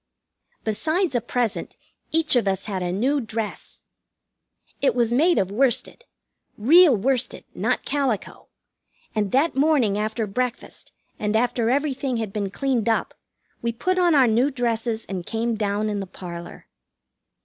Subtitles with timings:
[0.63, 1.75] Besides a present,
[2.11, 3.83] each of us had a new dress.
[4.81, 6.05] It was made of worsted
[6.57, 8.47] real worsted, not calico;
[9.13, 13.13] and that morning after breakfast, and after everything had been cleaned up,
[13.61, 16.65] we put on our new dresses and came down in the parlor.